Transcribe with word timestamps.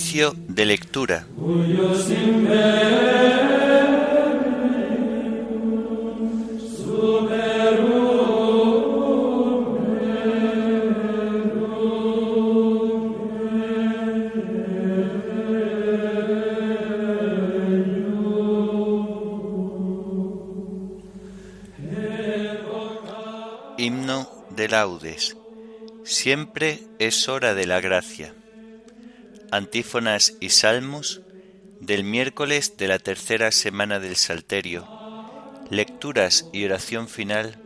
Oficio 0.00 0.34
de 0.48 0.64
lectura. 0.64 1.26
Himno 23.76 24.28
de 24.56 24.68
laudes. 24.68 25.36
Siempre 26.04 26.80
es 26.98 27.28
hora 27.28 27.52
de 27.52 27.66
la 27.66 27.80
gracia. 27.80 28.39
Antífonas 29.52 30.36
y 30.38 30.50
salmos 30.50 31.22
del 31.80 32.04
miércoles 32.04 32.76
de 32.76 32.86
la 32.86 33.00
tercera 33.00 33.50
semana 33.50 33.98
del 33.98 34.14
Salterio. 34.14 34.86
Lecturas 35.70 36.48
y 36.52 36.64
oración 36.64 37.08
final 37.08 37.58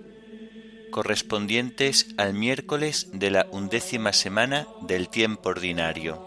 correspondientes 0.91 2.07
al 2.17 2.33
miércoles 2.33 3.09
de 3.13 3.31
la 3.31 3.47
undécima 3.51 4.15
semana 4.15 4.67
del 4.81 5.11
tiempo 5.11 5.51
ordinario. 5.51 6.23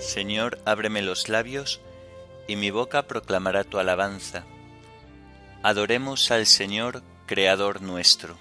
Señor, 0.00 0.58
ábreme 0.64 1.02
los 1.02 1.28
labios, 1.28 1.80
y 2.48 2.56
mi 2.56 2.70
boca 2.70 3.06
proclamará 3.06 3.62
tu 3.62 3.78
alabanza. 3.78 4.44
Adoremos 5.64 6.30
al 6.30 6.44
Señor, 6.44 7.02
Creador 7.24 7.80
nuestro. 7.80 8.36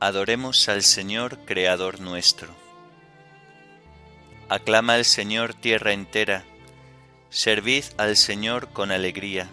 Adoremos 0.00 0.68
al 0.68 0.82
Señor, 0.82 1.38
Creador 1.44 2.00
nuestro. 2.00 2.52
Aclama 4.48 4.94
al 4.94 5.04
Señor 5.04 5.54
tierra 5.54 5.92
entera, 5.92 6.42
servid 7.30 7.84
al 7.98 8.16
Señor 8.16 8.72
con 8.72 8.90
alegría, 8.90 9.48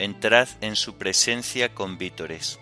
entrad 0.00 0.48
en 0.60 0.74
su 0.74 0.96
presencia 0.96 1.72
con 1.72 1.96
vítores. 1.96 2.58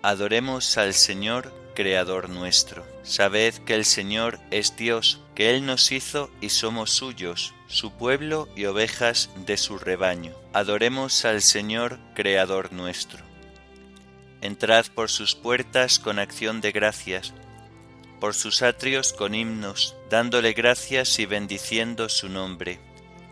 Adoremos 0.00 0.78
al 0.78 0.94
Señor, 0.94 1.52
Creador 1.74 2.30
nuestro. 2.30 2.82
Sabed 3.02 3.52
que 3.66 3.74
el 3.74 3.84
Señor 3.84 4.40
es 4.50 4.74
Dios, 4.74 5.20
que 5.34 5.50
Él 5.50 5.66
nos 5.66 5.92
hizo 5.92 6.30
y 6.40 6.48
somos 6.48 6.92
suyos, 6.92 7.52
su 7.66 7.92
pueblo 7.92 8.48
y 8.56 8.64
ovejas 8.64 9.28
de 9.44 9.58
su 9.58 9.76
rebaño. 9.76 10.43
Adoremos 10.54 11.24
al 11.24 11.42
Señor, 11.42 11.98
Creador 12.14 12.72
nuestro. 12.72 13.18
Entrad 14.40 14.86
por 14.86 15.10
sus 15.10 15.34
puertas 15.34 15.98
con 15.98 16.20
acción 16.20 16.60
de 16.60 16.70
gracias, 16.70 17.34
por 18.20 18.36
sus 18.36 18.62
atrios 18.62 19.12
con 19.12 19.34
himnos, 19.34 19.96
dándole 20.10 20.52
gracias 20.52 21.18
y 21.18 21.26
bendiciendo 21.26 22.08
su 22.08 22.28
nombre. 22.28 22.78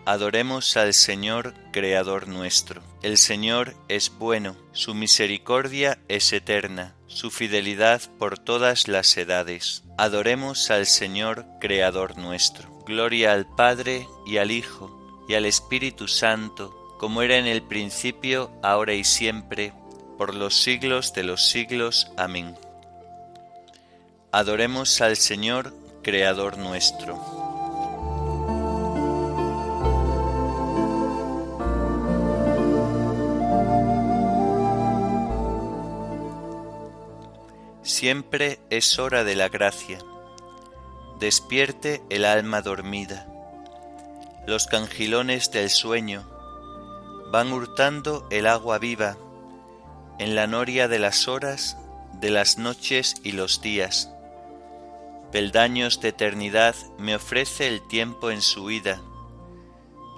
Adoremos 0.04 0.76
al 0.76 0.94
Señor, 0.94 1.54
Creador 1.72 2.26
nuestro. 2.26 2.82
El 3.02 3.16
Señor 3.18 3.76
es 3.86 4.10
bueno, 4.18 4.56
su 4.72 4.92
misericordia 4.92 6.00
es 6.08 6.32
eterna, 6.32 6.96
su 7.06 7.30
fidelidad 7.30 8.02
por 8.18 8.36
todas 8.36 8.88
las 8.88 9.16
edades. 9.16 9.84
Adoremos 9.96 10.72
al 10.72 10.86
Señor, 10.86 11.46
Creador 11.60 12.18
nuestro. 12.18 12.68
Gloria 12.84 13.32
al 13.32 13.46
Padre 13.46 14.08
y 14.26 14.38
al 14.38 14.50
Hijo 14.50 15.24
y 15.28 15.34
al 15.34 15.46
Espíritu 15.46 16.08
Santo, 16.08 16.81
como 17.02 17.22
era 17.22 17.36
en 17.36 17.48
el 17.48 17.62
principio, 17.62 18.52
ahora 18.62 18.94
y 18.94 19.02
siempre, 19.02 19.72
por 20.16 20.36
los 20.36 20.62
siglos 20.62 21.12
de 21.12 21.24
los 21.24 21.48
siglos. 21.48 22.12
Amén. 22.16 22.56
Adoremos 24.30 25.00
al 25.00 25.16
Señor, 25.16 25.74
Creador 26.04 26.58
nuestro. 26.58 27.18
Siempre 37.82 38.60
es 38.70 39.00
hora 39.00 39.24
de 39.24 39.34
la 39.34 39.48
gracia. 39.48 39.98
Despierte 41.18 42.00
el 42.10 42.24
alma 42.24 42.62
dormida. 42.62 43.26
Los 44.46 44.68
cangilones 44.68 45.50
del 45.50 45.68
sueño 45.68 46.31
van 47.32 47.50
hurtando 47.50 48.26
el 48.28 48.46
agua 48.46 48.78
viva 48.78 49.16
en 50.18 50.34
la 50.34 50.46
noria 50.46 50.86
de 50.86 50.98
las 50.98 51.28
horas, 51.28 51.78
de 52.20 52.28
las 52.28 52.58
noches 52.58 53.14
y 53.24 53.32
los 53.32 53.62
días. 53.62 54.10
Peldaños 55.32 56.02
de 56.02 56.10
eternidad 56.10 56.74
me 56.98 57.16
ofrece 57.16 57.68
el 57.68 57.80
tiempo 57.88 58.30
en 58.30 58.42
su 58.42 58.70
ida. 58.70 59.00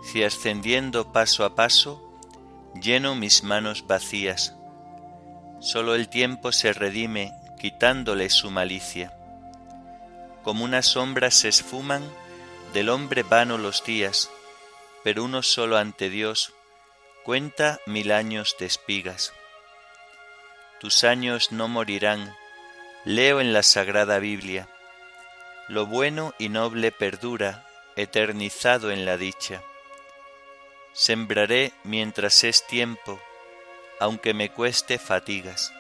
Si 0.03 0.25
ascendiendo 0.25 1.13
paso 1.13 1.45
a 1.45 1.55
paso, 1.55 2.03
lleno 2.83 3.15
mis 3.15 3.45
manos 3.45 3.87
vacías. 3.87 4.57
Solo 5.61 5.95
el 5.95 6.09
tiempo 6.09 6.51
se 6.51 6.73
redime 6.73 7.33
quitándole 7.61 8.29
su 8.29 8.51
malicia. 8.51 9.17
Como 10.43 10.65
una 10.65 10.83
sombra 10.83 11.31
se 11.31 11.47
esfuman 11.47 12.03
del 12.73 12.89
hombre 12.89 13.23
vano 13.23 13.57
los 13.57 13.85
días, 13.85 14.31
pero 15.05 15.23
uno 15.23 15.45
solo 15.45 15.77
ante 15.77 16.11
Dios 16.11 16.53
cuenta 17.25 17.81
mil 17.87 18.13
años 18.13 18.55
de 18.61 18.67
espigas. 18.67 19.33
Tus 20.79 21.03
años 21.03 21.51
no 21.51 21.67
morirán, 21.67 22.35
leo 23.05 23.41
en 23.41 23.53
la 23.53 23.63
sagrada 23.63 24.19
Biblia. 24.19 24.69
Lo 25.69 25.87
bueno 25.87 26.35
y 26.39 26.51
noble 26.51 26.93
perdura, 26.93 27.67
eternizado 27.97 28.91
en 28.91 29.05
la 29.05 29.17
dicha. 29.17 29.63
Sembraré 30.93 31.73
mientras 31.83 32.45
es 32.45 32.67
tiempo, 32.67 33.21
aunque 33.99 34.35
me 34.35 34.51
cueste 34.51 34.99
fatigas 34.99 35.73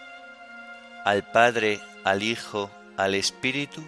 al 1.05 1.23
Padre, 1.23 1.81
al 2.03 2.23
Hijo, 2.23 2.71
al 2.97 3.15
Espíritu, 3.15 3.85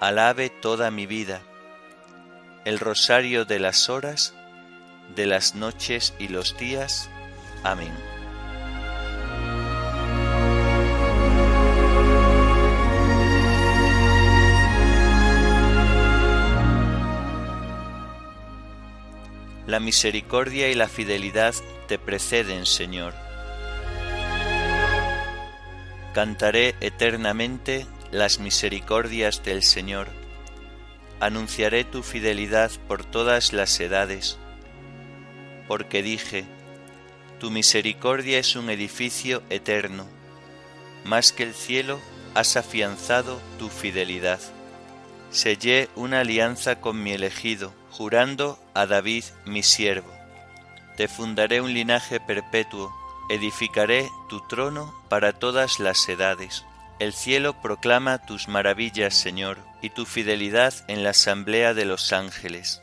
alabe 0.00 0.48
toda 0.48 0.90
mi 0.90 1.04
vida, 1.04 1.42
el 2.64 2.78
rosario 2.78 3.44
de 3.44 3.58
las 3.58 3.90
horas, 3.90 4.34
de 5.14 5.26
las 5.26 5.54
noches 5.54 6.14
y 6.18 6.28
los 6.28 6.56
días. 6.56 7.08
Amén. 7.62 7.92
La 19.66 19.80
misericordia 19.80 20.68
y 20.68 20.74
la 20.74 20.88
fidelidad 20.88 21.54
te 21.88 21.98
preceden, 21.98 22.66
Señor 22.66 23.14
Cantaré 26.12 26.74
eternamente 26.80 27.86
las 28.10 28.38
misericordias 28.38 29.42
del 29.42 29.62
Señor. 29.62 30.08
Anunciaré 31.20 31.84
tu 31.84 32.02
fidelidad 32.02 32.70
por 32.86 33.02
todas 33.02 33.54
las 33.54 33.80
edades. 33.80 34.36
Porque 35.68 36.02
dije, 36.02 36.44
tu 37.40 37.50
misericordia 37.50 38.38
es 38.38 38.56
un 38.56 38.70
edificio 38.70 39.42
eterno. 39.50 40.06
Más 41.04 41.32
que 41.32 41.42
el 41.42 41.54
cielo 41.54 42.00
has 42.34 42.56
afianzado 42.56 43.40
tu 43.58 43.68
fidelidad. 43.68 44.40
Sellé 45.30 45.88
una 45.96 46.20
alianza 46.20 46.80
con 46.80 47.02
mi 47.02 47.12
elegido, 47.12 47.72
jurando 47.90 48.58
a 48.74 48.86
David 48.86 49.24
mi 49.44 49.62
siervo. 49.62 50.12
Te 50.96 51.08
fundaré 51.08 51.60
un 51.60 51.72
linaje 51.72 52.20
perpetuo 52.20 52.92
edificaré 53.32 54.10
tu 54.28 54.40
trono 54.46 54.94
para 55.08 55.32
todas 55.32 55.80
las 55.80 56.06
edades. 56.08 56.66
El 56.98 57.14
cielo 57.14 57.60
proclama 57.62 58.18
tus 58.18 58.46
maravillas, 58.46 59.14
Señor, 59.14 59.58
y 59.80 59.88
tu 59.88 60.04
fidelidad 60.04 60.74
en 60.86 61.02
la 61.02 61.10
asamblea 61.10 61.72
de 61.72 61.86
los 61.86 62.12
ángeles. 62.12 62.82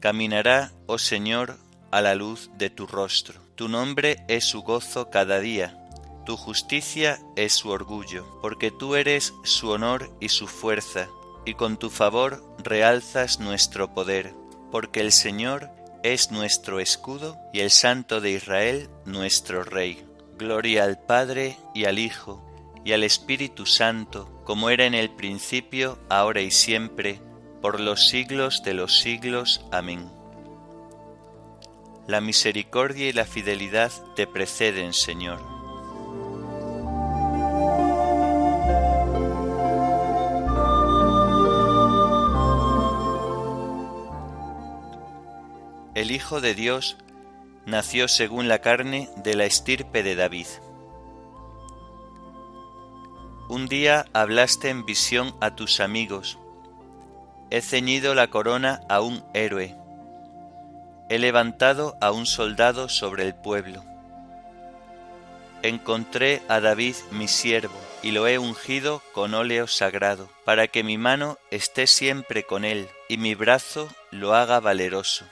caminará, 0.00 0.72
oh 0.86 0.98
Señor, 0.98 1.56
a 1.90 2.00
la 2.00 2.14
luz 2.14 2.50
de 2.58 2.70
tu 2.70 2.86
rostro. 2.86 3.40
Tu 3.54 3.68
nombre 3.68 4.18
es 4.28 4.44
su 4.44 4.62
gozo 4.62 5.10
cada 5.10 5.40
día, 5.40 5.78
tu 6.28 6.36
justicia 6.36 7.18
es 7.36 7.54
su 7.54 7.70
orgullo, 7.70 8.26
porque 8.42 8.70
tú 8.70 8.96
eres 8.96 9.32
su 9.44 9.70
honor 9.70 10.14
y 10.20 10.28
su 10.28 10.46
fuerza, 10.46 11.08
y 11.46 11.54
con 11.54 11.78
tu 11.78 11.88
favor 11.88 12.44
realzas 12.62 13.40
nuestro 13.40 13.94
poder, 13.94 14.34
porque 14.70 15.00
el 15.00 15.12
Señor 15.12 15.70
es 16.02 16.30
nuestro 16.30 16.80
escudo 16.80 17.38
y 17.54 17.60
el 17.60 17.70
Santo 17.70 18.20
de 18.20 18.32
Israel 18.32 18.90
nuestro 19.06 19.64
Rey. 19.64 20.04
Gloria 20.36 20.84
al 20.84 21.00
Padre 21.00 21.56
y 21.74 21.86
al 21.86 21.98
Hijo 21.98 22.44
y 22.84 22.92
al 22.92 23.04
Espíritu 23.04 23.66
Santo, 23.66 24.42
como 24.44 24.70
era 24.70 24.86
en 24.86 24.94
el 24.94 25.10
principio, 25.10 25.98
ahora 26.08 26.42
y 26.42 26.50
siempre, 26.50 27.20
por 27.60 27.80
los 27.80 28.08
siglos 28.08 28.62
de 28.62 28.74
los 28.74 28.98
siglos. 28.98 29.64
Amén. 29.70 30.10
La 32.06 32.20
misericordia 32.20 33.08
y 33.08 33.12
la 33.12 33.24
fidelidad 33.24 33.92
te 34.16 34.26
preceden, 34.26 34.92
Señor. 34.92 35.40
El 45.94 46.12
Hijo 46.12 46.40
de 46.40 46.54
Dios 46.54 46.96
nació 47.66 48.06
según 48.06 48.48
la 48.48 48.60
carne 48.60 49.10
de 49.16 49.34
la 49.34 49.44
estirpe 49.44 50.02
de 50.02 50.14
David. 50.14 50.46
Un 53.48 53.66
día 53.66 54.06
hablaste 54.12 54.70
en 54.70 54.86
visión 54.86 55.34
a 55.40 55.56
tus 55.56 55.80
amigos. 55.80 56.38
He 57.50 57.62
ceñido 57.62 58.14
la 58.14 58.28
corona 58.28 58.80
a 58.88 59.00
un 59.00 59.24
héroe 59.34 59.76
he 61.08 61.18
levantado 61.18 61.96
a 62.00 62.10
un 62.10 62.26
soldado 62.26 62.88
sobre 62.88 63.24
el 63.24 63.34
pueblo. 63.34 63.84
Encontré 65.62 66.42
a 66.48 66.60
David 66.60 66.94
mi 67.10 67.26
siervo, 67.26 67.74
y 68.02 68.12
lo 68.12 68.28
he 68.28 68.38
ungido 68.38 69.02
con 69.12 69.34
óleo 69.34 69.66
sagrado, 69.66 70.30
para 70.44 70.68
que 70.68 70.84
mi 70.84 70.98
mano 70.98 71.38
esté 71.50 71.86
siempre 71.86 72.44
con 72.44 72.64
él, 72.64 72.88
y 73.08 73.16
mi 73.16 73.34
brazo 73.34 73.88
lo 74.10 74.34
haga 74.34 74.60
valeroso. 74.60 75.24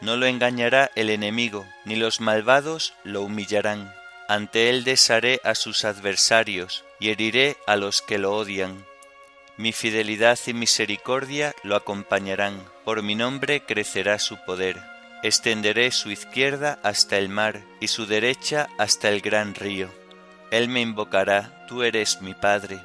No 0.00 0.16
lo 0.16 0.26
engañará 0.26 0.90
el 0.96 1.08
enemigo, 1.10 1.64
ni 1.84 1.96
los 1.96 2.20
malvados 2.20 2.94
lo 3.04 3.22
humillarán. 3.22 3.94
Ante 4.26 4.70
él 4.70 4.84
desharé 4.84 5.40
a 5.44 5.54
sus 5.54 5.84
adversarios, 5.84 6.84
y 6.98 7.10
heriré 7.10 7.56
a 7.66 7.76
los 7.76 8.02
que 8.02 8.18
lo 8.18 8.34
odian. 8.34 8.84
Mi 9.56 9.72
fidelidad 9.72 10.38
y 10.46 10.52
misericordia 10.52 11.54
lo 11.62 11.76
acompañarán, 11.76 12.62
por 12.84 13.02
mi 13.02 13.14
nombre 13.14 13.60
crecerá 13.64 14.18
su 14.18 14.36
poder 14.44 14.94
Extenderé 15.24 15.90
su 15.90 16.10
izquierda 16.10 16.78
hasta 16.82 17.16
el 17.16 17.30
mar 17.30 17.62
y 17.80 17.88
su 17.88 18.04
derecha 18.04 18.68
hasta 18.76 19.08
el 19.08 19.22
gran 19.22 19.54
río. 19.54 19.88
Él 20.50 20.68
me 20.68 20.82
invocará, 20.82 21.64
tú 21.66 21.82
eres 21.82 22.20
mi 22.20 22.34
Padre, 22.34 22.78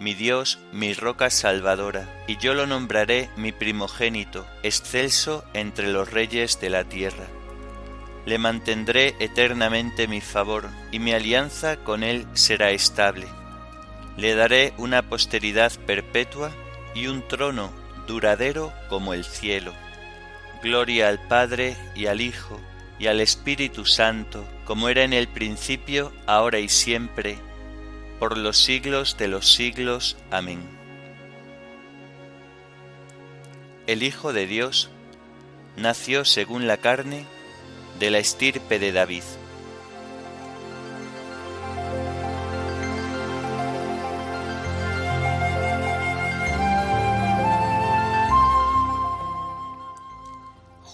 mi 0.00 0.14
Dios, 0.14 0.58
mi 0.72 0.94
roca 0.94 1.28
salvadora, 1.28 2.08
y 2.26 2.38
yo 2.38 2.54
lo 2.54 2.66
nombraré 2.66 3.28
mi 3.36 3.52
primogénito, 3.52 4.46
excelso 4.62 5.44
entre 5.52 5.92
los 5.92 6.10
reyes 6.10 6.58
de 6.58 6.70
la 6.70 6.84
tierra. 6.84 7.26
Le 8.24 8.38
mantendré 8.38 9.14
eternamente 9.18 10.08
mi 10.08 10.22
favor, 10.22 10.70
y 10.90 11.00
mi 11.00 11.12
alianza 11.12 11.76
con 11.76 12.02
él 12.02 12.26
será 12.32 12.70
estable. 12.70 13.26
Le 14.16 14.34
daré 14.34 14.72
una 14.78 15.02
posteridad 15.02 15.72
perpetua 15.86 16.52
y 16.94 17.06
un 17.08 17.26
trono 17.26 17.72
duradero 18.06 18.72
como 18.88 19.14
el 19.14 19.24
cielo 19.24 19.72
Gloria 20.64 21.08
al 21.10 21.20
Padre 21.20 21.76
y 21.94 22.06
al 22.06 22.22
Hijo 22.22 22.58
y 22.98 23.08
al 23.08 23.20
Espíritu 23.20 23.84
Santo, 23.84 24.46
como 24.64 24.88
era 24.88 25.04
en 25.04 25.12
el 25.12 25.28
principio, 25.28 26.10
ahora 26.24 26.58
y 26.58 26.70
siempre, 26.70 27.36
por 28.18 28.38
los 28.38 28.56
siglos 28.56 29.18
de 29.18 29.28
los 29.28 29.52
siglos. 29.52 30.16
Amén. 30.30 30.62
El 33.86 34.02
Hijo 34.02 34.32
de 34.32 34.46
Dios 34.46 34.88
nació 35.76 36.24
según 36.24 36.66
la 36.66 36.78
carne 36.78 37.26
de 37.98 38.10
la 38.10 38.16
estirpe 38.16 38.78
de 38.78 38.92
David. 38.92 39.24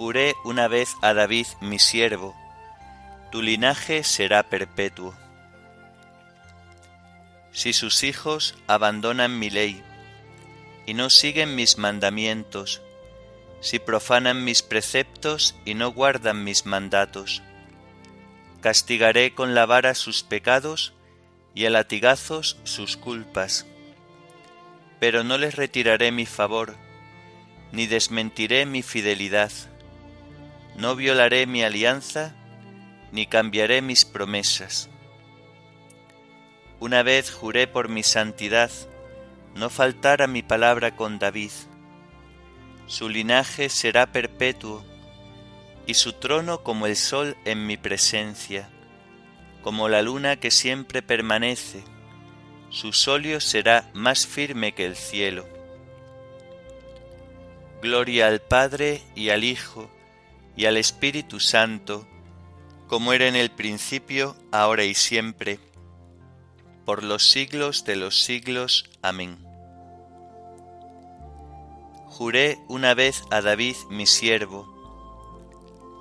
Juré 0.01 0.35
una 0.45 0.67
vez 0.67 0.97
a 1.03 1.13
David 1.13 1.47
mi 1.61 1.79
siervo, 1.79 2.35
tu 3.31 3.43
linaje 3.43 4.03
será 4.03 4.43
perpetuo. 4.43 5.15
Si 7.53 7.75
sus 7.75 8.03
hijos 8.03 8.55
abandonan 8.67 9.39
mi 9.39 9.51
ley 9.51 9.83
y 10.87 10.95
no 10.95 11.11
siguen 11.11 11.55
mis 11.55 11.77
mandamientos, 11.77 12.81
si 13.61 13.79
profanan 13.79 14.43
mis 14.43 14.63
preceptos 14.63 15.55
y 15.67 15.75
no 15.75 15.93
guardan 15.93 16.45
mis 16.45 16.65
mandatos, 16.65 17.43
castigaré 18.63 19.35
con 19.35 19.55
la 19.55 19.67
vara 19.67 19.95
sus 19.95 20.23
pecados 20.23 20.95
y 21.55 21.67
a 21.67 21.71
latigazos 21.71 22.57
sus 22.65 22.97
culpas. 22.97 23.67
Pero 24.99 25.25
no 25.25 25.37
les 25.37 25.57
retiraré 25.57 26.11
mi 26.11 26.25
favor, 26.25 26.75
ni 27.71 27.87
desmentiré 27.87 28.65
mi 28.65 28.81
fidelidad 28.81 29.53
no 30.77 30.97
violaré 30.97 31.47
mi 31.47 31.63
alianza, 31.63 32.35
ni 33.13 33.27
cambiaré 33.27 33.83
mis 33.83 34.05
promesas. 34.05 34.89
Una 36.79 37.03
vez 37.03 37.31
juré 37.31 37.67
por 37.67 37.89
mi 37.89 38.03
santidad, 38.03 38.71
no 39.55 39.69
faltar 39.69 40.23
a 40.23 40.27
mi 40.27 40.43
palabra 40.43 40.97
con 40.97 41.19
David. 41.19 41.51
Su 42.87 43.09
linaje 43.09 43.69
será 43.69 44.07
perpetuo, 44.13 44.85
y 45.87 45.95
su 45.95 46.13
trono 46.13 46.63
como 46.63 46.87
el 46.87 46.97
sol 46.97 47.37
en 47.45 47.67
mi 47.67 47.77
presencia, 47.77 48.69
como 49.63 49.89
la 49.89 50.03
luna 50.03 50.37
que 50.37 50.51
siempre 50.51 51.03
permanece, 51.03 51.83
su 52.71 52.93
solio 52.93 53.41
será 53.41 53.91
más 53.93 54.27
firme 54.27 54.73
que 54.73 54.87
el 54.87 54.97
cielo. 54.97 55.47
Gloria 57.83 58.29
al 58.29 58.41
Padre 58.41 59.03
y 59.15 59.31
al 59.31 59.43
Hijo, 59.43 59.91
y 60.57 60.67
al 60.67 60.77
Espíritu 60.77 61.41
Santo, 61.41 62.07
como 62.89 63.13
era 63.13 63.29
en 63.29 63.37
el 63.37 63.51
principio, 63.51 64.37
ahora 64.53 64.85
y 64.85 64.95
siempre, 64.95 65.59
por 66.85 67.05
los 67.05 67.31
siglos 67.31 67.85
de 67.85 67.97
los 67.97 68.23
siglos. 68.23 68.91
Amén. 69.03 69.39
Juré 72.07 72.59
una 72.69 72.95
vez 72.95 73.23
a 73.31 73.41
David 73.41 73.77
mi 73.89 74.07
siervo, 74.07 74.67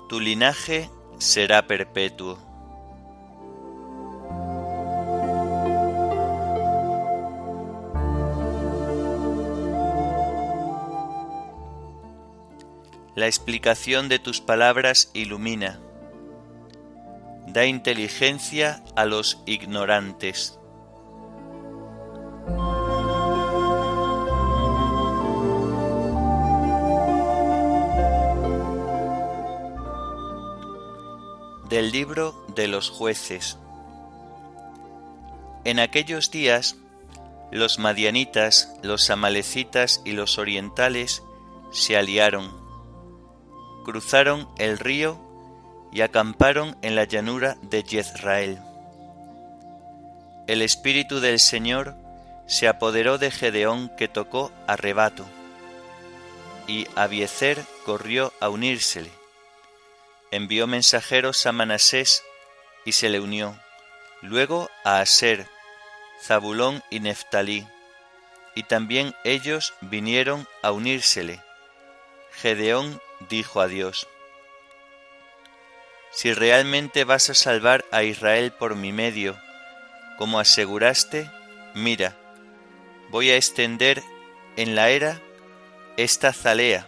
tu 0.08 0.20
linaje 0.20 0.90
será 1.18 1.66
perpetuo. 1.66 2.49
La 13.16 13.26
explicación 13.26 14.08
de 14.08 14.20
tus 14.20 14.40
palabras 14.40 15.10
ilumina. 15.14 15.80
Da 17.48 17.66
inteligencia 17.66 18.84
a 18.94 19.04
los 19.04 19.42
ignorantes. 19.46 20.60
Del 31.68 31.90
libro 31.90 32.44
de 32.54 32.68
los 32.68 32.90
jueces. 32.90 33.58
En 35.64 35.80
aquellos 35.80 36.30
días, 36.30 36.76
los 37.50 37.80
madianitas, 37.80 38.72
los 38.84 39.10
amalecitas 39.10 40.00
y 40.04 40.12
los 40.12 40.38
orientales 40.38 41.24
se 41.72 41.96
aliaron 41.96 42.59
cruzaron 43.84 44.48
el 44.58 44.78
río 44.78 45.18
y 45.92 46.02
acamparon 46.02 46.76
en 46.82 46.94
la 46.94 47.04
llanura 47.04 47.56
de 47.62 47.82
Jezrael. 47.82 48.58
el 50.46 50.62
Espíritu 50.62 51.20
del 51.20 51.38
Señor 51.38 51.94
se 52.46 52.66
apoderó 52.66 53.18
de 53.18 53.30
Gedeón 53.30 53.88
que 53.96 54.08
tocó 54.08 54.50
a 54.66 54.76
rebato, 54.76 55.24
y 56.66 56.86
Abiezer 56.96 57.64
corrió 57.84 58.32
a 58.40 58.48
unírsele. 58.48 59.10
Envió 60.32 60.66
mensajeros 60.66 61.46
a 61.46 61.52
Manasés 61.52 62.24
y 62.84 62.92
se 62.92 63.08
le 63.08 63.20
unió, 63.20 63.56
luego 64.22 64.68
a 64.84 65.00
Aser, 65.00 65.46
Zabulón 66.20 66.82
y 66.90 67.00
Neftalí, 67.00 67.66
y 68.54 68.64
también 68.64 69.14
ellos 69.24 69.74
vinieron 69.80 70.46
a 70.62 70.72
unírsele. 70.72 71.40
Gedeón 72.32 73.00
dijo 73.28 73.60
a 73.60 73.68
Dios, 73.68 74.08
Si 76.12 76.32
realmente 76.32 77.04
vas 77.04 77.30
a 77.30 77.34
salvar 77.34 77.84
a 77.92 78.02
Israel 78.02 78.52
por 78.52 78.74
mi 78.74 78.92
medio, 78.92 79.36
como 80.18 80.38
aseguraste, 80.40 81.30
mira, 81.74 82.16
voy 83.10 83.30
a 83.30 83.36
extender 83.36 84.02
en 84.56 84.74
la 84.74 84.90
era 84.90 85.20
esta 85.96 86.32
zalea. 86.32 86.86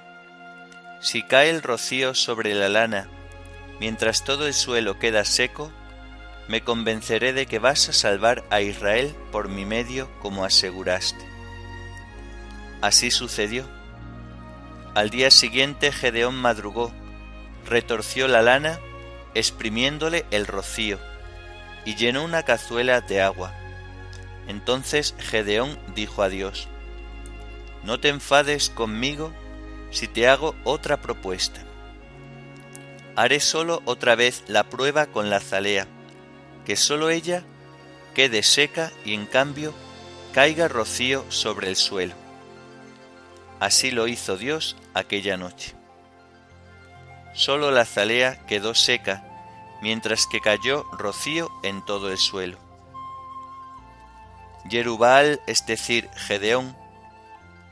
Si 1.00 1.22
cae 1.22 1.50
el 1.50 1.62
rocío 1.62 2.14
sobre 2.14 2.54
la 2.54 2.68
lana, 2.68 3.08
mientras 3.80 4.24
todo 4.24 4.46
el 4.46 4.54
suelo 4.54 4.98
queda 4.98 5.24
seco, 5.24 5.72
me 6.48 6.62
convenceré 6.62 7.32
de 7.32 7.46
que 7.46 7.58
vas 7.58 7.88
a 7.88 7.92
salvar 7.92 8.44
a 8.50 8.60
Israel 8.60 9.14
por 9.30 9.48
mi 9.48 9.64
medio 9.64 10.10
como 10.20 10.44
aseguraste. 10.44 11.24
Así 12.80 13.10
sucedió. 13.10 13.81
Al 14.94 15.10
día 15.10 15.30
siguiente 15.30 15.92
Gedeón 15.92 16.34
madrugó, 16.34 16.92
retorció 17.66 18.28
la 18.28 18.42
lana, 18.42 18.78
exprimiéndole 19.34 20.26
el 20.30 20.46
rocío, 20.46 20.98
y 21.84 21.94
llenó 21.94 22.24
una 22.24 22.42
cazuela 22.42 23.00
de 23.00 23.22
agua 23.22 23.54
entonces 24.48 25.14
Gedeón 25.18 25.78
dijo 25.94 26.22
a 26.22 26.28
Dios, 26.28 26.68
No 27.84 28.00
te 28.00 28.08
enfades 28.08 28.70
conmigo 28.70 29.32
si 29.90 30.08
te 30.08 30.28
hago 30.28 30.54
otra 30.64 31.00
propuesta. 31.00 31.62
Haré 33.14 33.40
solo 33.40 33.82
otra 33.84 34.14
vez 34.14 34.42
la 34.48 34.64
prueba 34.64 35.06
con 35.06 35.30
la 35.30 35.40
zalea, 35.40 35.86
que 36.64 36.76
solo 36.76 37.10
ella 37.10 37.44
quede 38.14 38.42
seca 38.42 38.90
y 39.04 39.14
en 39.14 39.26
cambio 39.26 39.74
caiga 40.32 40.68
rocío 40.68 41.24
sobre 41.28 41.68
el 41.68 41.76
suelo. 41.76 42.14
Así 43.62 43.92
lo 43.92 44.08
hizo 44.08 44.36
Dios 44.36 44.74
aquella 44.92 45.36
noche. 45.36 45.76
Solo 47.32 47.70
la 47.70 47.84
zalea 47.84 48.44
quedó 48.46 48.74
seca, 48.74 49.22
mientras 49.80 50.26
que 50.26 50.40
cayó 50.40 50.82
rocío 50.90 51.48
en 51.62 51.84
todo 51.84 52.10
el 52.10 52.18
suelo. 52.18 52.58
Jerubal, 54.68 55.40
es 55.46 55.64
decir, 55.64 56.10
Gedeón, 56.16 56.76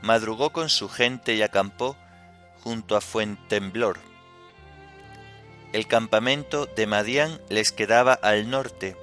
madrugó 0.01 0.51
con 0.51 0.69
su 0.69 0.87
gente 0.87 1.35
y 1.35 1.41
acampó 1.41 1.97
junto 2.63 2.95
a 2.95 3.01
Fuentemblor. 3.01 3.99
El 5.73 5.87
campamento 5.87 6.67
de 6.67 6.87
Madián 6.87 7.41
les 7.49 7.73
quedaba 7.73 8.13
al 8.13 8.49
norte, 8.49 8.95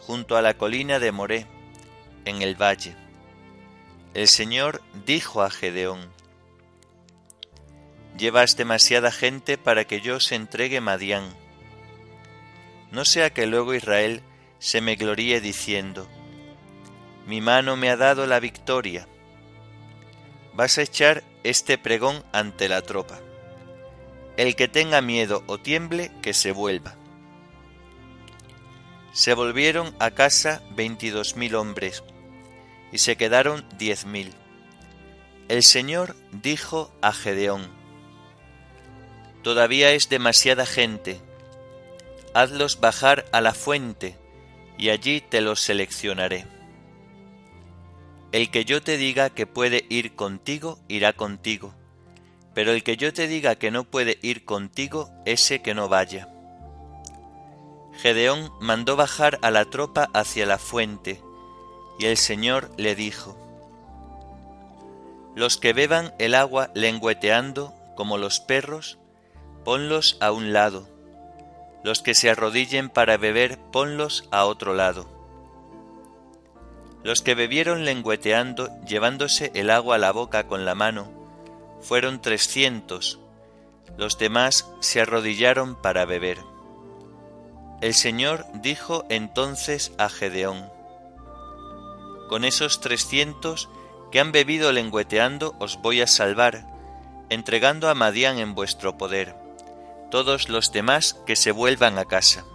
junto 0.00 0.36
a 0.36 0.42
la 0.42 0.52
colina 0.58 0.98
de 0.98 1.10
Moré, 1.10 1.46
en 2.26 2.42
el 2.42 2.54
valle. 2.54 3.01
El 4.14 4.28
Señor 4.28 4.82
dijo 5.06 5.42
a 5.42 5.50
Gedeón, 5.50 6.10
Llevas 8.18 8.56
demasiada 8.56 9.10
gente 9.10 9.56
para 9.56 9.86
que 9.86 10.02
yo 10.02 10.20
se 10.20 10.34
entregue 10.34 10.82
Madián. 10.82 11.34
No 12.90 13.06
sea 13.06 13.32
que 13.32 13.46
luego 13.46 13.72
Israel 13.72 14.22
se 14.58 14.82
me 14.82 14.96
gloríe 14.96 15.40
diciendo, 15.40 16.06
mi 17.26 17.40
mano 17.40 17.76
me 17.76 17.88
ha 17.88 17.96
dado 17.96 18.26
la 18.26 18.38
victoria. 18.38 19.08
Vas 20.54 20.76
a 20.76 20.82
echar 20.82 21.24
este 21.42 21.78
pregón 21.78 22.22
ante 22.32 22.68
la 22.68 22.82
tropa. 22.82 23.18
El 24.36 24.56
que 24.56 24.68
tenga 24.68 25.00
miedo 25.00 25.42
o 25.46 25.58
tiemble, 25.58 26.10
que 26.20 26.34
se 26.34 26.52
vuelva. 26.52 26.96
Se 29.12 29.34
volvieron 29.34 29.94
a 29.98 30.10
casa 30.10 30.62
veintidós 30.74 31.36
mil 31.36 31.54
hombres, 31.54 32.02
y 32.92 32.98
se 32.98 33.16
quedaron 33.16 33.64
diez 33.78 34.04
mil. 34.04 34.32
El 35.48 35.64
Señor 35.64 36.14
dijo 36.30 36.92
a 37.00 37.12
Gedeón, 37.12 37.66
Todavía 39.42 39.90
es 39.90 40.08
demasiada 40.08 40.66
gente, 40.66 41.20
hazlos 42.32 42.78
bajar 42.80 43.24
a 43.32 43.40
la 43.40 43.54
fuente, 43.54 44.16
y 44.78 44.90
allí 44.90 45.20
te 45.20 45.40
los 45.40 45.60
seleccionaré. 45.60 46.46
El 48.30 48.50
que 48.50 48.64
yo 48.64 48.82
te 48.82 48.96
diga 48.96 49.30
que 49.30 49.46
puede 49.46 49.84
ir 49.88 50.14
contigo, 50.14 50.78
irá 50.88 51.12
contigo, 51.12 51.74
pero 52.54 52.72
el 52.72 52.82
que 52.82 52.96
yo 52.96 53.12
te 53.12 53.26
diga 53.26 53.56
que 53.56 53.70
no 53.70 53.84
puede 53.84 54.18
ir 54.22 54.44
contigo, 54.44 55.10
ese 55.26 55.60
que 55.60 55.74
no 55.74 55.88
vaya. 55.88 56.28
Gedeón 57.94 58.50
mandó 58.60 58.96
bajar 58.96 59.38
a 59.42 59.50
la 59.50 59.64
tropa 59.64 60.08
hacia 60.14 60.46
la 60.46 60.58
fuente, 60.58 61.20
y 61.98 62.06
el 62.06 62.16
Señor 62.16 62.70
le 62.76 62.94
dijo, 62.94 63.36
Los 65.34 65.56
que 65.56 65.72
beban 65.72 66.14
el 66.18 66.34
agua 66.34 66.70
lengüeteando 66.74 67.74
como 67.96 68.18
los 68.18 68.40
perros, 68.40 68.98
ponlos 69.64 70.16
a 70.20 70.32
un 70.32 70.52
lado, 70.52 70.88
los 71.84 72.02
que 72.02 72.14
se 72.14 72.30
arrodillen 72.30 72.90
para 72.90 73.16
beber, 73.16 73.58
ponlos 73.70 74.28
a 74.30 74.44
otro 74.44 74.74
lado 74.74 75.22
los 77.04 77.20
que 77.20 77.34
bebieron 77.34 77.84
lengüeteando, 77.84 78.70
llevándose 78.86 79.50
el 79.54 79.70
agua 79.70 79.96
a 79.96 79.98
la 79.98 80.12
boca 80.12 80.46
con 80.46 80.64
la 80.64 80.74
mano, 80.74 81.10
fueron 81.80 82.20
trescientos. 82.20 83.18
Los 83.96 84.18
demás 84.18 84.68
se 84.80 85.00
arrodillaron 85.00 85.74
para 85.74 86.04
beber. 86.04 86.38
El 87.80 87.94
Señor 87.94 88.46
dijo 88.54 89.04
entonces 89.08 89.92
a 89.98 90.08
Gedeón, 90.08 90.71
Con 92.32 92.46
esos 92.46 92.80
trescientos 92.80 93.68
que 94.10 94.18
han 94.18 94.32
bebido 94.32 94.72
lengüeteando 94.72 95.54
os 95.58 95.82
voy 95.82 96.00
a 96.00 96.06
salvar, 96.06 96.66
entregando 97.28 97.90
a 97.90 97.94
Madián 97.94 98.38
en 98.38 98.54
vuestro 98.54 98.96
poder. 98.96 99.36
Todos 100.10 100.48
los 100.48 100.72
demás 100.72 101.12
que 101.26 101.36
se 101.36 101.52
vuelvan 101.52 101.98
a 101.98 102.06
casa. 102.06 102.46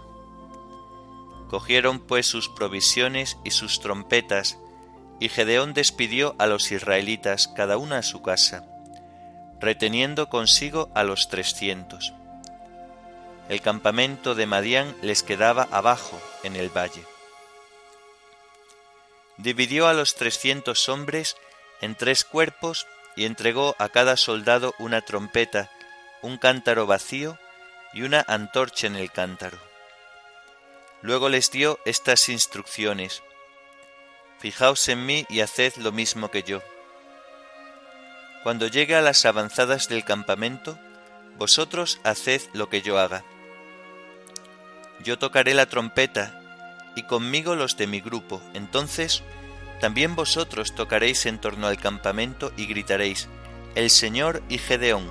Cogieron 1.48 2.00
pues 2.00 2.26
sus 2.26 2.48
provisiones 2.48 3.38
y 3.44 3.52
sus 3.52 3.78
trompetas, 3.78 4.58
y 5.20 5.28
Gedeón 5.28 5.74
despidió 5.74 6.34
a 6.40 6.48
los 6.48 6.72
israelitas 6.72 7.46
cada 7.46 7.76
una 7.76 7.98
a 7.98 8.02
su 8.02 8.20
casa, 8.20 8.66
reteniendo 9.60 10.28
consigo 10.28 10.90
a 10.96 11.04
los 11.04 11.28
trescientos. 11.28 12.14
El 13.48 13.60
campamento 13.60 14.34
de 14.34 14.46
Madián 14.46 14.96
les 15.02 15.22
quedaba 15.22 15.68
abajo 15.70 16.18
en 16.42 16.56
el 16.56 16.68
valle. 16.68 17.04
Dividió 19.38 19.86
a 19.86 19.94
los 19.94 20.16
trescientos 20.16 20.88
hombres 20.88 21.36
en 21.80 21.94
tres 21.94 22.24
cuerpos 22.24 22.86
y 23.16 23.24
entregó 23.24 23.74
a 23.78 23.88
cada 23.88 24.16
soldado 24.16 24.74
una 24.78 25.00
trompeta, 25.00 25.70
un 26.22 26.38
cántaro 26.38 26.86
vacío 26.86 27.38
y 27.92 28.02
una 28.02 28.24
antorcha 28.26 28.86
en 28.86 28.96
el 28.96 29.10
cántaro. 29.10 29.58
Luego 31.02 31.28
les 31.28 31.50
dio 31.50 31.78
estas 31.84 32.28
instrucciones. 32.28 33.22
Fijaos 34.40 34.88
en 34.88 35.06
mí 35.06 35.24
y 35.28 35.40
haced 35.40 35.74
lo 35.76 35.92
mismo 35.92 36.30
que 36.30 36.42
yo. 36.42 36.60
Cuando 38.42 38.66
llegue 38.66 38.96
a 38.96 39.02
las 39.02 39.24
avanzadas 39.24 39.88
del 39.88 40.04
campamento, 40.04 40.78
vosotros 41.36 42.00
haced 42.02 42.42
lo 42.52 42.68
que 42.68 42.82
yo 42.82 42.98
haga. 42.98 43.24
Yo 45.00 45.18
tocaré 45.18 45.54
la 45.54 45.66
trompeta, 45.66 46.47
y 46.98 47.04
conmigo 47.04 47.54
los 47.54 47.76
de 47.76 47.86
mi 47.86 48.00
grupo. 48.00 48.42
Entonces, 48.54 49.22
también 49.80 50.16
vosotros 50.16 50.74
tocaréis 50.74 51.26
en 51.26 51.38
torno 51.38 51.68
al 51.68 51.78
campamento 51.78 52.52
y 52.56 52.66
gritaréis, 52.66 53.28
El 53.76 53.88
Señor 53.88 54.42
y 54.48 54.58
Gedeón. 54.58 55.08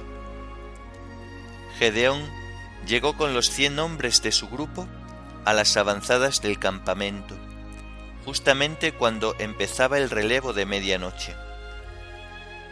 Gedeón 1.80 2.22
llegó 2.86 3.16
con 3.16 3.34
los 3.34 3.50
cien 3.50 3.80
hombres 3.80 4.22
de 4.22 4.34
su 4.34 4.50
grupo 4.50 4.86
a 5.46 5.54
las 5.54 5.78
avanzadas 5.78 6.42
del 6.42 6.60
campamento, 6.60 7.36
justamente 8.26 8.92
cuando 8.92 9.34
empezaba 9.40 9.98
el 9.98 10.10
relevo 10.10 10.52
de 10.52 10.66
medianoche. 10.66 11.36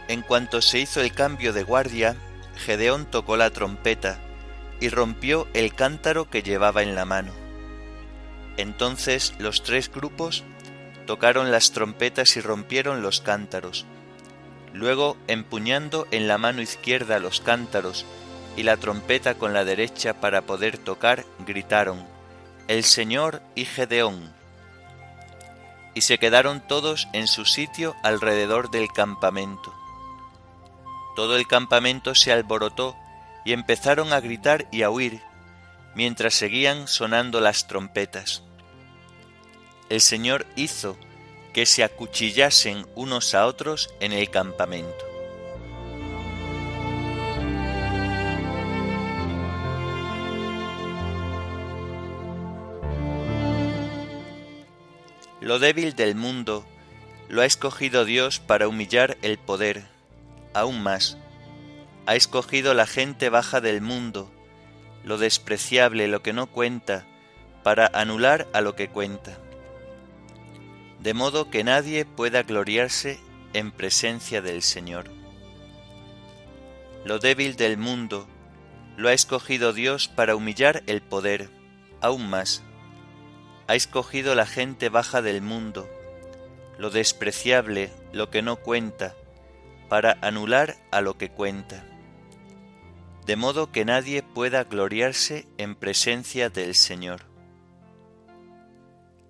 En 0.09 0.23
cuanto 0.23 0.61
se 0.61 0.79
hizo 0.79 0.99
el 0.99 1.13
cambio 1.13 1.53
de 1.53 1.63
guardia, 1.63 2.17
Gedeón 2.57 3.05
tocó 3.05 3.37
la 3.37 3.49
trompeta 3.49 4.19
y 4.81 4.89
rompió 4.89 5.47
el 5.53 5.73
cántaro 5.73 6.29
que 6.29 6.43
llevaba 6.43 6.83
en 6.83 6.95
la 6.95 7.05
mano. 7.05 7.44
Entonces 8.57 9.33
los 9.37 9.63
tres 9.63 9.91
grupos 9.91 10.43
tocaron 11.05 11.51
las 11.51 11.71
trompetas 11.71 12.35
y 12.37 12.41
rompieron 12.41 13.01
los 13.01 13.21
cántaros. 13.21 13.85
Luego, 14.73 15.17
empuñando 15.27 16.07
en 16.11 16.27
la 16.27 16.37
mano 16.37 16.61
izquierda 16.61 17.19
los 17.19 17.39
cántaros 17.39 18.05
y 18.57 18.63
la 18.63 18.77
trompeta 18.77 19.35
con 19.35 19.53
la 19.53 19.63
derecha 19.63 20.19
para 20.19 20.41
poder 20.41 20.77
tocar, 20.77 21.25
gritaron, 21.45 22.05
el 22.67 22.83
Señor 22.83 23.41
y 23.55 23.65
Gedeón. 23.65 24.33
y 25.93 26.01
se 26.01 26.17
quedaron 26.17 26.59
todos 26.59 27.07
en 27.13 27.25
su 27.25 27.45
sitio 27.45 27.95
alrededor 28.03 28.69
del 28.69 28.89
campamento. 28.89 29.73
Todo 31.15 31.37
el 31.37 31.47
campamento 31.47 32.15
se 32.15 32.33
alborotó 32.33 32.97
y 33.45 33.53
empezaron 33.53 34.11
a 34.11 34.19
gritar 34.19 34.67
y 34.71 34.81
a 34.81 34.89
huir, 34.89 35.21
mientras 35.95 36.33
seguían 36.33 36.87
sonando 36.87 37.39
las 37.41 37.67
trompetas. 37.67 38.43
El 39.89 40.01
Señor 40.01 40.45
hizo 40.55 40.97
que 41.53 41.65
se 41.65 41.83
acuchillasen 41.83 42.85
unos 42.95 43.33
a 43.33 43.45
otros 43.47 43.89
en 44.01 44.11
el 44.11 44.29
campamento. 44.29 45.05
Lo 55.39 55.59
débil 55.59 55.95
del 55.95 56.15
mundo 56.15 56.65
lo 57.29 57.41
ha 57.41 57.45
escogido 57.45 58.03
Dios 58.03 58.39
para 58.39 58.67
humillar 58.67 59.15
el 59.21 59.37
poder, 59.37 59.85
aún 60.53 60.81
más. 60.81 61.17
Ha 62.07 62.15
escogido 62.15 62.73
la 62.73 62.87
gente 62.87 63.29
baja 63.29 63.61
del 63.61 63.79
mundo, 63.79 64.31
lo 65.05 65.17
despreciable, 65.17 66.09
lo 66.09 66.21
que 66.21 66.33
no 66.33 66.47
cuenta, 66.47 67.05
para 67.63 67.89
anular 67.93 68.47
a 68.51 68.59
lo 68.59 68.75
que 68.75 68.89
cuenta. 68.89 69.37
De 70.99 71.13
modo 71.13 71.49
que 71.49 71.63
nadie 71.63 72.03
pueda 72.03 72.43
gloriarse 72.43 73.17
en 73.53 73.71
presencia 73.71 74.41
del 74.41 74.61
Señor. 74.61 75.05
Lo 77.05 77.19
débil 77.19 77.55
del 77.55 77.77
mundo 77.77 78.27
lo 78.97 79.07
ha 79.07 79.13
escogido 79.13 79.71
Dios 79.71 80.09
para 80.09 80.35
humillar 80.35 80.83
el 80.87 81.01
poder, 81.01 81.49
aún 82.01 82.29
más 82.29 82.65
ha 83.67 83.75
escogido 83.75 84.35
la 84.35 84.45
gente 84.45 84.89
baja 84.89 85.21
del 85.21 85.41
mundo, 85.41 85.89
lo 86.77 86.89
despreciable, 86.89 87.91
lo 88.11 88.29
que 88.29 88.41
no 88.41 88.57
cuenta, 88.57 89.15
para 89.89 90.17
anular 90.21 90.75
a 90.91 91.01
lo 91.01 91.17
que 91.17 91.29
cuenta, 91.29 91.83
de 93.25 93.35
modo 93.35 93.71
que 93.71 93.85
nadie 93.85 94.21
pueda 94.21 94.63
gloriarse 94.65 95.47
en 95.57 95.75
presencia 95.75 96.49
del 96.49 96.75
Señor. 96.75 97.21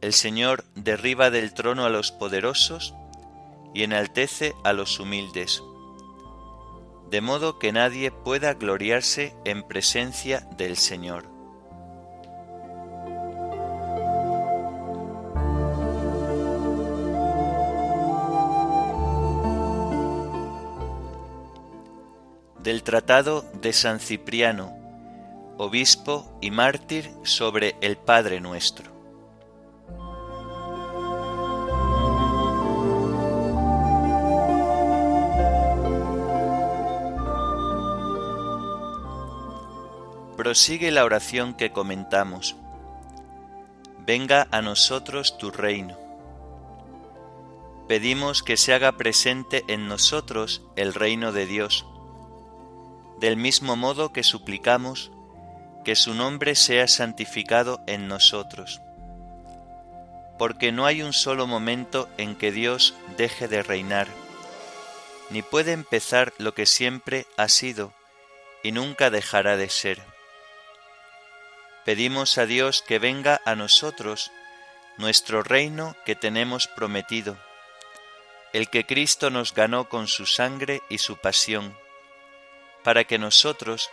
El 0.02 0.14
Señor 0.14 0.66
derriba 0.76 1.30
del 1.30 1.54
trono 1.54 1.86
a 1.86 1.90
los 1.90 2.12
poderosos 2.12 2.94
y 3.74 3.84
enaltece 3.84 4.54
a 4.64 4.74
los 4.74 5.00
humildes, 5.00 5.64
de 7.10 7.22
modo 7.22 7.58
que 7.58 7.72
nadie 7.72 8.12
pueda 8.12 8.54
gloriarse 8.54 9.34
en 9.46 9.64
presencia 9.64 10.42
del 10.58 10.76
Señor. 10.76 11.35
Del 22.66 22.82
Tratado 22.82 23.46
de 23.62 23.74
San 23.74 24.00
Cipriano, 24.00 24.76
obispo 25.60 26.36
y 26.42 26.50
mártir 26.50 27.12
sobre 27.22 27.76
el 27.80 27.96
Padre 27.96 28.42
nuestro. 28.42 28.92
Prosigue 40.36 40.90
la 40.90 41.06
oración 41.06 41.54
que 41.54 41.72
comentamos. 41.72 42.56
Venga 44.08 44.48
a 44.50 44.64
nosotros 44.64 45.38
tu 45.38 45.52
reino. 45.52 45.96
Pedimos 47.88 48.42
que 48.42 48.58
se 48.58 48.74
haga 48.74 48.94
presente 48.94 49.64
en 49.68 49.88
nosotros 49.88 50.64
el 50.76 50.96
reino 50.96 51.32
de 51.32 51.46
Dios 51.46 51.86
del 53.20 53.38
mismo 53.38 53.76
modo 53.76 54.12
que 54.12 54.24
suplicamos 54.24 55.12
que 55.84 55.96
su 55.96 56.14
nombre 56.14 56.56
sea 56.56 56.88
santificado 56.88 57.82
en 57.88 58.08
nosotros. 58.08 58.82
Porque 60.38 60.72
no 60.72 60.86
hay 60.86 61.02
un 61.02 61.14
solo 61.14 61.48
momento 61.48 62.10
en 62.18 62.36
que 62.36 62.52
Dios 62.52 62.96
deje 63.18 63.48
de 63.48 63.64
reinar, 63.64 64.08
ni 65.30 65.42
puede 65.42 65.72
empezar 65.72 66.34
lo 66.38 66.54
que 66.54 66.66
siempre 66.66 67.26
ha 67.38 67.48
sido 67.48 67.94
y 68.64 68.72
nunca 68.72 69.10
dejará 69.10 69.56
de 69.56 69.70
ser. 69.70 70.02
Pedimos 71.86 72.38
a 72.38 72.48
Dios 72.48 72.82
que 72.82 73.00
venga 73.00 73.40
a 73.46 73.56
nosotros 73.56 74.32
nuestro 74.98 75.44
reino 75.44 75.96
que 76.04 76.16
tenemos 76.16 76.68
prometido, 76.68 77.38
el 78.54 78.70
que 78.70 78.86
Cristo 78.86 79.30
nos 79.30 79.54
ganó 79.54 79.88
con 79.88 80.08
su 80.08 80.26
sangre 80.26 80.82
y 80.90 80.98
su 80.98 81.18
pasión 81.18 81.78
para 82.86 83.04
que 83.04 83.18
nosotros, 83.18 83.90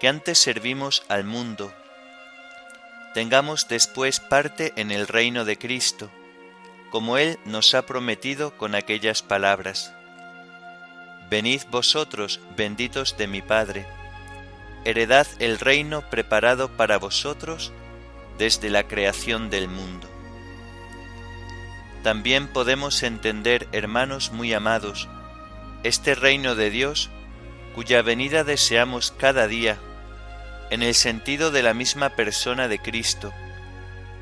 que 0.00 0.08
antes 0.08 0.38
servimos 0.38 1.04
al 1.08 1.22
mundo, 1.22 1.72
tengamos 3.14 3.68
después 3.68 4.18
parte 4.18 4.72
en 4.74 4.90
el 4.90 5.06
reino 5.06 5.44
de 5.44 5.56
Cristo, 5.56 6.10
como 6.90 7.16
Él 7.16 7.38
nos 7.44 7.74
ha 7.74 7.86
prometido 7.86 8.58
con 8.58 8.74
aquellas 8.74 9.22
palabras. 9.22 9.94
Venid 11.30 11.62
vosotros, 11.70 12.40
benditos 12.56 13.16
de 13.16 13.28
mi 13.28 13.40
Padre, 13.40 13.86
heredad 14.84 15.28
el 15.38 15.60
reino 15.60 16.10
preparado 16.10 16.76
para 16.76 16.98
vosotros 16.98 17.72
desde 18.36 18.68
la 18.68 18.88
creación 18.88 19.48
del 19.48 19.68
mundo. 19.68 20.08
También 22.02 22.48
podemos 22.48 23.04
entender, 23.04 23.68
hermanos 23.70 24.32
muy 24.32 24.52
amados, 24.52 25.08
este 25.84 26.16
reino 26.16 26.56
de 26.56 26.70
Dios 26.70 27.10
cuya 27.74 28.02
venida 28.02 28.44
deseamos 28.44 29.10
cada 29.10 29.48
día, 29.48 29.78
en 30.70 30.82
el 30.82 30.94
sentido 30.94 31.50
de 31.50 31.62
la 31.62 31.74
misma 31.74 32.10
persona 32.10 32.68
de 32.68 32.78
Cristo, 32.78 33.32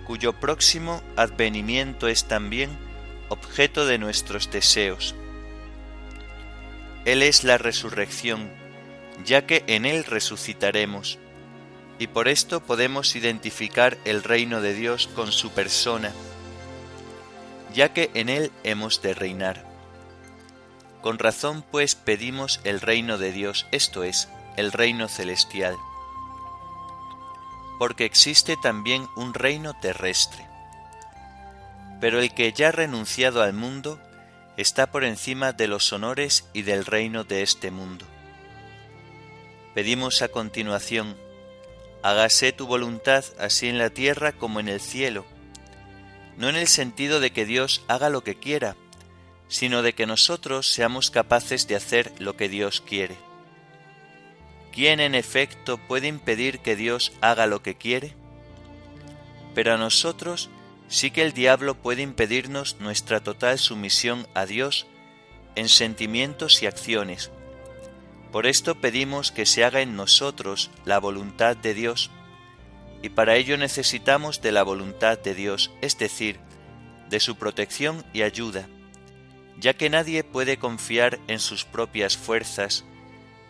cuyo 0.07 0.33
próximo 0.33 1.03
advenimiento 1.17 2.09
es 2.09 2.25
también 2.25 2.71
objeto 3.29 3.87
de 3.87 3.99
nuestros 3.99 4.51
deseos. 4.51 5.15
Él 7.05 7.23
es 7.23 7.45
la 7.45 7.59
resurrección, 7.59 8.51
ya 9.25 9.47
que 9.47 9.65
en 9.67 9.87
Él 9.87 10.05
resucitaremos, 10.05 11.19
y 11.99 12.07
por 12.09 12.29
esto 12.29 12.61
podemos 12.65 13.17
identificar 13.17 13.99
el 14.05 14.23
reino 14.23 14.61
de 14.61 14.75
Dios 14.75 15.09
con 15.15 15.31
su 15.31 15.51
persona, 15.53 16.13
ya 17.75 17.93
que 17.93 18.11
en 18.15 18.29
Él 18.29 18.51
hemos 18.65 19.03
de 19.03 19.15
reinar. 19.15 19.72
Con 21.03 21.19
razón 21.19 21.65
pues 21.69 21.97
pedimos 21.97 22.61
el 22.63 22.81
reino 22.81 23.19
de 23.19 23.33
Dios, 23.33 23.67
esto 23.73 24.05
es, 24.05 24.29
el 24.57 24.71
reino 24.71 25.09
celestial. 25.09 25.77
Porque 27.79 28.05
existe 28.05 28.57
también 28.57 29.09
un 29.17 29.35
reino 29.35 29.75
terrestre. 29.75 30.47
Pero 32.01 32.21
el 32.21 32.33
que 32.33 32.53
ya 32.53 32.69
ha 32.69 32.73
renunciado 32.73 33.43
al 33.43 33.53
mundo 33.53 34.01
está 34.57 34.93
por 34.93 35.03
encima 35.03 35.53
de 35.53 35.67
los 35.67 35.93
honores 35.93 36.45
y 36.53 36.63
del 36.63 36.85
reino 36.85 37.25
de 37.25 37.43
este 37.43 37.73
mundo. 37.73 38.07
Pedimos 39.75 40.23
a 40.23 40.29
continuación, 40.29 41.17
hágase 42.05 42.53
tu 42.53 42.67
voluntad 42.69 43.25
así 43.41 43.69
en 43.69 43.79
la 43.79 43.91
tierra 43.91 44.31
como 44.31 44.61
en 44.61 44.69
el 44.69 44.81
cielo, 44.81 45.25
no 46.37 46.49
en 46.49 46.57
el 46.57 46.69
sentido 46.69 47.19
de 47.19 47.33
que 47.33 47.45
Dios 47.45 47.83
haga 47.89 48.09
lo 48.09 48.23
que 48.23 48.39
quiera, 48.39 48.77
sino 49.53 49.83
de 49.83 49.93
que 49.93 50.07
nosotros 50.07 50.67
seamos 50.67 51.11
capaces 51.11 51.69
de 51.69 51.77
hacer 51.77 52.11
lo 52.19 52.39
que 52.39 52.49
Dios 52.49 52.81
quiere. 52.81 53.17
¿Quién 54.73 54.99
en 54.99 55.15
efecto 55.15 55.77
puede 55.77 56.09
impedir 56.09 56.61
que 56.61 56.75
Dios 56.75 57.13
haga 57.21 57.47
lo 57.47 57.63
que 57.63 57.75
quiere? 57.75 58.15
Pero 59.55 59.75
a 59.75 59.77
nosotros 59.77 60.49
sí 60.89 61.11
que 61.11 61.21
el 61.21 61.35
diablo 61.35 61.75
puede 61.75 62.01
impedirnos 62.01 62.81
nuestra 62.81 63.21
total 63.21 63.59
sumisión 63.59 64.27
a 64.33 64.47
Dios 64.47 64.87
en 65.55 65.69
sentimientos 65.69 66.63
y 66.63 66.67
acciones. 66.67 67.31
Por 68.33 68.47
esto 68.47 68.81
pedimos 68.81 69.33
que 69.33 69.45
se 69.45 69.65
haga 69.65 69.83
en 69.83 69.97
nosotros 69.97 70.71
la 70.87 70.99
voluntad 70.99 71.59
de 71.59 71.75
Dios, 71.75 72.11
y 73.03 73.11
para 73.11 73.37
ello 73.37 73.59
necesitamos 73.59 74.41
de 74.41 74.53
la 74.53 74.63
voluntad 74.63 75.19
de 75.19 75.35
Dios, 75.35 75.71
es 75.83 75.99
decir, 75.99 76.41
de 77.11 77.21
su 77.21 77.37
protección 77.37 78.03
y 78.15 78.23
ayuda 78.23 78.67
ya 79.63 79.75
que 79.75 79.89
nadie 79.89 80.25
puede 80.25 80.57
confiar 80.57 81.21
en 81.29 81.39
sus 81.39 81.65
propias 81.65 82.17
fuerzas, 82.17 82.85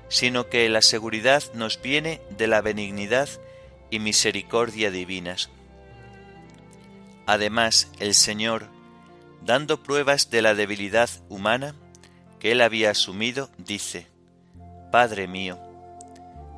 sino 0.09 0.51
que 0.51 0.69
la 0.69 0.83
seguridad 0.83 1.43
nos 1.55 1.81
viene 1.81 2.21
de 2.37 2.47
la 2.47 2.61
benignidad 2.61 3.31
y 3.91 3.99
misericordia 3.99 4.91
divinas. 4.91 5.49
Además, 7.27 7.91
el 7.99 8.15
Señor, 8.15 8.69
dando 9.43 9.83
pruebas 9.83 10.29
de 10.29 10.43
la 10.43 10.55
debilidad 10.55 11.09
humana 11.31 11.75
que 12.39 12.53
él 12.53 12.61
había 12.61 12.91
asumido, 12.91 13.49
dice, 13.57 14.07
Padre 14.91 15.27
mío, 15.27 15.59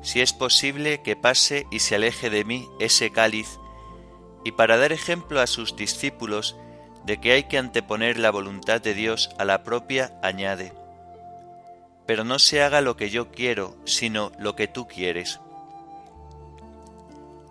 si 0.01 0.19
es 0.19 0.33
posible 0.33 1.01
que 1.01 1.15
pase 1.15 1.65
y 1.71 1.79
se 1.79 1.95
aleje 1.95 2.29
de 2.29 2.43
mí 2.43 2.67
ese 2.81 3.09
cáliz, 3.09 3.57
y 4.43 4.51
para 4.51 4.75
dar 4.75 4.91
ejemplo 4.91 5.39
a 5.39 5.47
sus 5.47 5.77
discípulos 5.77 6.57
de 7.05 7.19
que 7.19 7.33
hay 7.33 7.43
que 7.43 7.57
anteponer 7.57 8.17
la 8.17 8.31
voluntad 8.31 8.81
de 8.81 8.93
Dios 8.93 9.29
a 9.37 9.45
la 9.45 9.63
propia, 9.63 10.11
añade, 10.21 10.73
pero 12.05 12.23
no 12.23 12.39
se 12.39 12.61
haga 12.61 12.81
lo 12.81 12.97
que 12.97 13.09
yo 13.09 13.31
quiero, 13.31 13.75
sino 13.85 14.31
lo 14.37 14.55
que 14.55 14.67
tú 14.67 14.87
quieres. 14.87 15.39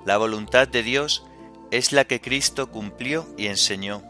La 0.05 0.17
voluntad 0.17 0.69
de 0.69 0.83
Dios 0.83 1.25
es 1.71 1.93
la 1.93 2.05
que 2.05 2.21
Cristo 2.21 2.71
cumplió 2.71 3.27
y 3.37 3.47
enseñó. 3.47 4.03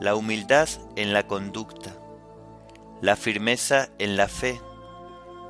La 0.00 0.14
humildad 0.14 0.68
en 0.96 1.12
la 1.12 1.26
conducta, 1.26 1.94
la 3.02 3.16
firmeza 3.16 3.88
en 3.98 4.16
la 4.16 4.28
fe, 4.28 4.60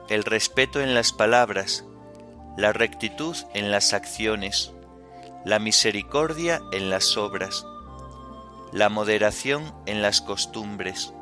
el 0.09 0.25
respeto 0.25 0.81
en 0.81 0.95
las 0.95 1.13
palabras, 1.13 1.85
la 2.57 2.73
rectitud 2.73 3.37
en 3.55 3.71
las 3.71 3.93
acciones, 3.93 4.73
la 5.45 5.61
misericordia 5.61 6.61
en 6.73 6.91
las 6.91 7.17
obras, 7.17 7.65
la 8.73 8.89
moderación 8.89 9.75
en 9.87 10.03
las 10.03 10.21
costumbres, 10.21 11.13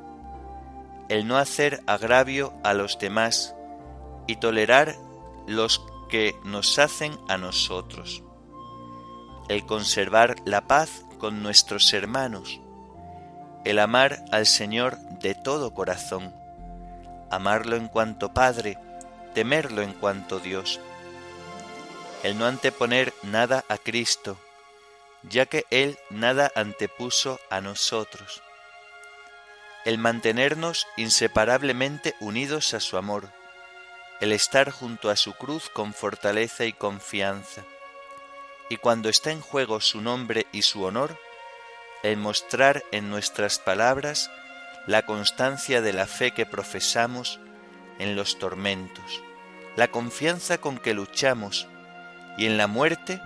el 1.08 1.26
no 1.26 1.38
hacer 1.38 1.82
agravio 1.86 2.52
a 2.62 2.74
los 2.74 2.98
demás 2.98 3.54
y 4.26 4.36
tolerar 4.36 4.96
los 5.46 5.82
que 6.10 6.36
nos 6.44 6.78
hacen 6.78 7.18
a 7.28 7.38
nosotros, 7.38 8.22
el 9.48 9.64
conservar 9.64 10.36
la 10.44 10.66
paz 10.66 11.04
con 11.18 11.42
nuestros 11.42 11.92
hermanos, 11.94 12.60
el 13.64 13.78
amar 13.78 14.24
al 14.30 14.46
Señor 14.46 14.98
de 15.20 15.34
todo 15.34 15.72
corazón, 15.72 16.34
amarlo 17.30 17.76
en 17.76 17.88
cuanto 17.88 18.32
Padre, 18.34 18.78
temerlo 19.34 19.82
en 19.82 19.94
cuanto 19.94 20.38
Dios, 20.38 20.80
el 22.22 22.38
no 22.38 22.46
anteponer 22.46 23.14
nada 23.22 23.64
a 23.68 23.78
Cristo, 23.78 24.38
ya 25.22 25.46
que 25.46 25.64
Él 25.70 25.98
nada 26.10 26.50
antepuso 26.54 27.40
a 27.50 27.60
nosotros. 27.60 28.42
El 29.84 29.98
mantenernos 29.98 30.86
inseparablemente 30.96 32.14
unidos 32.20 32.74
a 32.74 32.80
su 32.80 32.96
amor, 32.96 33.30
el 34.20 34.32
estar 34.32 34.70
junto 34.70 35.10
a 35.10 35.16
su 35.16 35.34
cruz 35.34 35.70
con 35.70 35.94
fortaleza 35.94 36.64
y 36.64 36.72
confianza, 36.72 37.62
y 38.68 38.76
cuando 38.76 39.08
está 39.08 39.30
en 39.30 39.40
juego 39.40 39.80
su 39.80 40.00
nombre 40.00 40.46
y 40.52 40.62
su 40.62 40.82
honor, 40.82 41.18
el 42.02 42.16
mostrar 42.16 42.84
en 42.92 43.10
nuestras 43.10 43.58
palabras 43.58 44.30
la 44.86 45.04
constancia 45.04 45.80
de 45.80 45.92
la 45.92 46.06
fe 46.06 46.32
que 46.32 46.46
profesamos 46.46 47.40
en 47.98 48.14
los 48.14 48.38
tormentos, 48.38 49.22
la 49.76 49.88
confianza 49.88 50.58
con 50.58 50.78
que 50.78 50.94
luchamos 50.94 51.66
y 52.36 52.46
en 52.46 52.56
la 52.56 52.66
muerte 52.66 53.20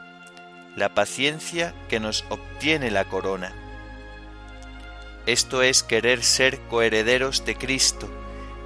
la 0.77 0.95
paciencia 0.95 1.75
que 1.89 2.01
nos 2.01 2.25
obtiene 2.31 2.91
la 2.91 3.05
corona. 3.05 3.53
Esto 5.27 5.63
es 5.63 5.83
querer 5.83 6.23
ser 6.23 6.59
coherederos 6.69 7.45
de 7.45 7.57
Cristo, 7.57 8.09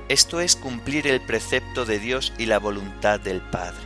esto 0.09 0.41
es 0.41 0.57
cumplir 0.57 1.07
el 1.09 1.21
precepto 1.21 1.85
de 1.85 1.99
Dios 1.99 2.33
y 2.39 2.47
la 2.47 2.59
voluntad 2.59 3.19
del 3.19 3.41
Padre. 3.41 3.85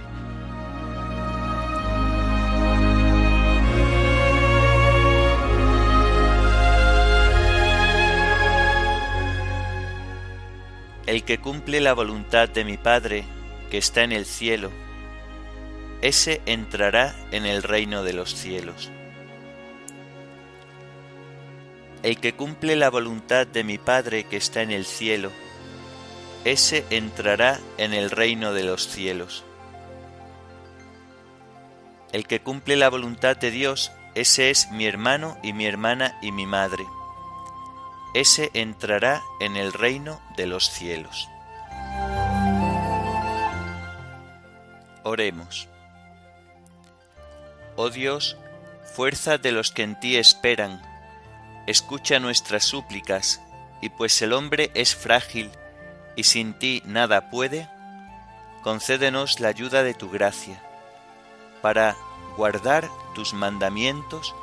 El 11.06 11.24
que 11.24 11.38
cumple 11.38 11.80
la 11.80 11.92
voluntad 11.92 12.48
de 12.48 12.64
mi 12.64 12.76
Padre, 12.76 13.24
que 13.68 13.78
está 13.78 14.04
en 14.04 14.12
el 14.12 14.26
cielo, 14.26 14.70
ese 16.02 16.40
entrará 16.46 17.14
en 17.30 17.44
el 17.46 17.62
reino 17.62 18.02
de 18.02 18.14
los 18.14 18.34
cielos. 18.34 18.90
El 22.02 22.18
que 22.18 22.34
cumple 22.34 22.76
la 22.76 22.88
voluntad 22.88 23.46
de 23.46 23.64
mi 23.64 23.76
Padre 23.76 24.24
que 24.24 24.38
está 24.38 24.62
en 24.62 24.70
el 24.70 24.86
cielo, 24.86 25.30
ese 26.44 26.86
entrará 26.88 27.60
en 27.76 27.92
el 27.92 28.10
reino 28.10 28.54
de 28.54 28.64
los 28.64 28.88
cielos. 28.88 29.44
El 32.12 32.26
que 32.26 32.40
cumple 32.40 32.76
la 32.76 32.88
voluntad 32.88 33.36
de 33.36 33.50
Dios, 33.50 33.92
ese 34.14 34.50
es 34.50 34.70
mi 34.70 34.86
hermano 34.86 35.36
y 35.42 35.52
mi 35.52 35.66
hermana 35.66 36.18
y 36.22 36.32
mi 36.32 36.46
madre. 36.46 36.84
Ese 38.14 38.50
entrará 38.54 39.22
en 39.38 39.56
el 39.56 39.72
reino 39.72 40.20
de 40.36 40.46
los 40.46 40.70
cielos. 40.70 41.28
Oremos. 45.04 45.68
Oh 47.82 47.88
Dios, 47.88 48.36
fuerza 48.94 49.38
de 49.38 49.52
los 49.52 49.70
que 49.70 49.82
en 49.82 49.98
ti 49.98 50.18
esperan, 50.18 50.82
escucha 51.66 52.20
nuestras 52.20 52.62
súplicas, 52.62 53.40
y 53.80 53.88
pues 53.88 54.20
el 54.20 54.34
hombre 54.34 54.70
es 54.74 54.94
frágil 54.94 55.50
y 56.14 56.24
sin 56.24 56.52
ti 56.52 56.82
nada 56.84 57.30
puede, 57.30 57.70
concédenos 58.62 59.40
la 59.40 59.48
ayuda 59.48 59.82
de 59.82 59.94
tu 59.94 60.10
gracia, 60.10 60.62
para 61.62 61.96
guardar 62.36 62.86
tus 63.14 63.32
mandamientos 63.32 64.34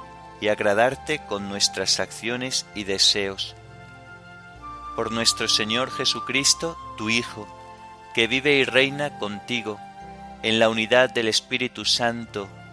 y 0.42 0.48
agradarte 0.48 1.20
con 1.20 1.48
nuestras 1.48 2.00
acciones 2.00 2.66
y 2.74 2.86
deseos. 2.86 3.56
Por 4.96 5.12
nuestro 5.12 5.48
Señor 5.48 5.92
Jesucristo, 5.92 6.76
tu 6.98 7.12
Hijo, 7.12 7.48
que 8.16 8.26
vive 8.26 8.54
y 8.56 8.64
reina 8.64 9.20
contigo, 9.20 9.80
en 10.42 10.58
la 10.58 10.70
unidad 10.70 11.12
del 11.12 11.28
Espíritu 11.28 11.86
Santo, 11.86 12.50